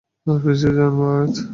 [0.43, 1.33] পিছিয়ে যান, জাভেদ!